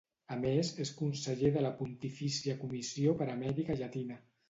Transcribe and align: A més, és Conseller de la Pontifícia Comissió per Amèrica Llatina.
A 0.35 0.37
més, 0.45 0.71
és 0.85 0.91
Conseller 1.01 1.53
de 1.59 1.63
la 1.67 1.73
Pontifícia 1.83 2.59
Comissió 2.65 3.17
per 3.23 3.33
Amèrica 3.39 3.81
Llatina. 3.83 4.25